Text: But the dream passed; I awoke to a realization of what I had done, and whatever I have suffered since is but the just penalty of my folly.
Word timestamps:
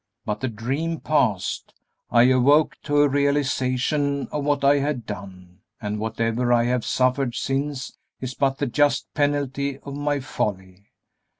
But 0.25 0.39
the 0.39 0.47
dream 0.47 0.99
passed; 0.99 1.75
I 2.09 2.23
awoke 2.23 2.75
to 2.85 3.03
a 3.03 3.07
realization 3.07 4.27
of 4.31 4.43
what 4.43 4.63
I 4.63 4.77
had 4.79 5.05
done, 5.05 5.59
and 5.79 5.99
whatever 5.99 6.51
I 6.51 6.63
have 6.63 6.83
suffered 6.83 7.35
since 7.35 7.95
is 8.19 8.33
but 8.33 8.57
the 8.57 8.65
just 8.65 9.13
penalty 9.13 9.77
of 9.77 9.95
my 9.95 10.19
folly. 10.19 10.87